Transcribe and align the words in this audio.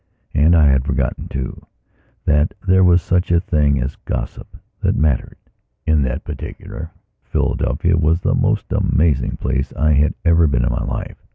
And 0.33 0.55
I 0.55 0.65
had 0.65 0.83
forgotten, 0.83 1.27
too, 1.27 1.63
that 2.25 2.55
there 2.65 2.83
was 2.83 3.03
such 3.03 3.29
a 3.29 3.39
thing 3.39 3.79
as 3.79 3.97
gossip 3.97 4.47
that 4.81 4.95
mattered. 4.95 5.37
In 5.85 6.01
that 6.01 6.23
particular, 6.23 6.89
Philadelphia 7.23 7.95
was 7.95 8.19
the 8.19 8.33
most 8.33 8.73
amazing 8.73 9.37
place 9.37 9.71
I 9.75 9.91
have 9.93 10.15
ever 10.25 10.47
been 10.47 10.63
in 10.63 10.69
in 10.69 10.73
my 10.73 10.83
life. 10.85 11.23